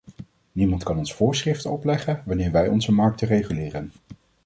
[0.51, 3.91] Niemand kan ons voorschriften opleggen wanneer wij onze markten reguleren.